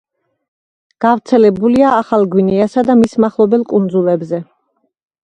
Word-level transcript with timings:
გავრცელებულია 1.05 1.91
ახალ 1.97 2.25
გვინეასა 2.37 2.85
და 2.87 2.97
მის 3.03 3.13
მახლობელ 3.25 3.67
კუნძულებზე. 3.75 4.41